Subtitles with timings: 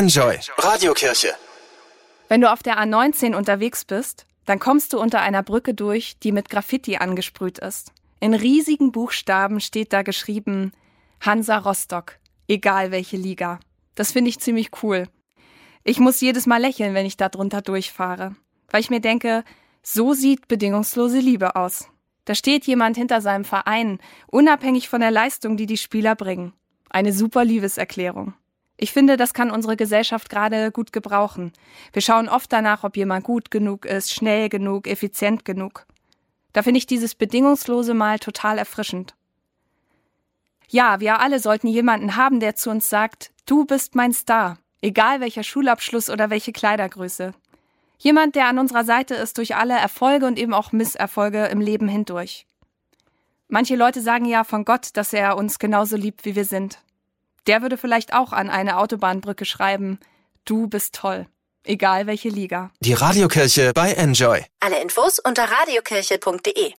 [0.00, 1.34] Enjoy Radiokirche.
[2.28, 6.32] Wenn du auf der A19 unterwegs bist, dann kommst du unter einer Brücke durch, die
[6.32, 7.92] mit Graffiti angesprüht ist.
[8.18, 10.72] In riesigen Buchstaben steht da geschrieben
[11.20, 12.16] Hansa Rostock,
[12.48, 13.60] egal welche Liga.
[13.94, 15.06] Das finde ich ziemlich cool.
[15.84, 18.34] Ich muss jedes Mal lächeln, wenn ich da drunter durchfahre,
[18.70, 19.44] weil ich mir denke,
[19.82, 21.88] so sieht bedingungslose Liebe aus.
[22.24, 23.98] Da steht jemand hinter seinem Verein,
[24.28, 26.54] unabhängig von der Leistung, die die Spieler bringen.
[26.88, 28.32] Eine super Liebeserklärung.
[28.82, 31.52] Ich finde, das kann unsere Gesellschaft gerade gut gebrauchen.
[31.92, 35.84] Wir schauen oft danach, ob jemand gut genug ist, schnell genug, effizient genug.
[36.54, 39.14] Da finde ich dieses bedingungslose Mal total erfrischend.
[40.66, 45.20] Ja, wir alle sollten jemanden haben, der zu uns sagt, du bist mein Star, egal
[45.20, 47.34] welcher Schulabschluss oder welche Kleidergröße.
[47.98, 51.86] Jemand, der an unserer Seite ist durch alle Erfolge und eben auch Misserfolge im Leben
[51.86, 52.46] hindurch.
[53.46, 56.78] Manche Leute sagen ja von Gott, dass er uns genauso liebt, wie wir sind.
[57.46, 59.98] Der würde vielleicht auch an eine Autobahnbrücke schreiben,
[60.44, 61.26] du bist toll,
[61.64, 62.70] egal welche Liga.
[62.80, 64.44] Die Radiokirche bei Enjoy.
[64.60, 66.72] Alle Infos unter radiokirche.de